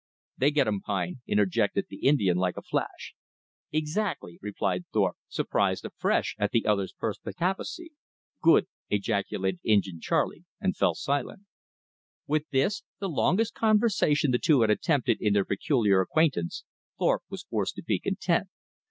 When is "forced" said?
17.43-17.75